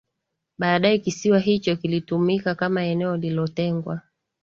Baadae 0.57 0.97
kisiwa 0.97 1.39
hicho 1.39 1.75
kilitumika 1.75 2.55
kama 2.55 2.83
eneo 2.83 3.17
lilotengwa 3.17 4.01